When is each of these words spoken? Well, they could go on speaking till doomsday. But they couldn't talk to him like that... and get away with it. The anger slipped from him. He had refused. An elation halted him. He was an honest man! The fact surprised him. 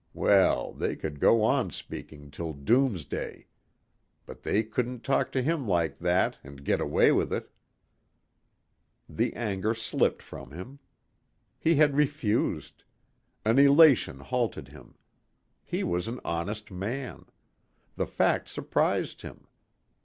Well, 0.15 0.73
they 0.73 0.95
could 0.95 1.19
go 1.19 1.43
on 1.43 1.69
speaking 1.69 2.31
till 2.31 2.53
doomsday. 2.53 3.45
But 4.25 4.41
they 4.41 4.63
couldn't 4.63 5.03
talk 5.03 5.31
to 5.31 5.43
him 5.43 5.67
like 5.67 5.99
that... 5.99 6.39
and 6.43 6.65
get 6.65 6.81
away 6.81 7.11
with 7.11 7.31
it. 7.31 7.51
The 9.07 9.31
anger 9.35 9.75
slipped 9.75 10.23
from 10.23 10.49
him. 10.53 10.79
He 11.59 11.75
had 11.75 11.95
refused. 11.95 12.83
An 13.45 13.59
elation 13.59 14.21
halted 14.21 14.69
him. 14.69 14.95
He 15.63 15.83
was 15.83 16.07
an 16.07 16.19
honest 16.25 16.71
man! 16.71 17.25
The 17.95 18.07
fact 18.07 18.49
surprised 18.49 19.21
him. 19.21 19.45